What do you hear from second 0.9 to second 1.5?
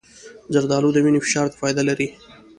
د وینې فشار